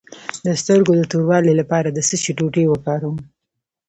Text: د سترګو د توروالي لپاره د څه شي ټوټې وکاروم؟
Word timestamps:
د 0.45 0.47
سترګو 0.61 0.91
د 0.97 1.01
توروالي 1.11 1.53
لپاره 1.61 1.87
د 1.91 1.99
څه 2.07 2.15
شي 2.23 2.31
ټوټې 2.37 2.63
وکاروم؟ 2.67 3.17